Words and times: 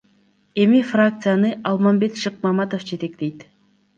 Эми 0.61 0.79
фракцияны 0.91 1.51
Алмамбет 1.69 2.13
Шыкмаматов 2.21 2.87
жетектейт. 2.89 3.45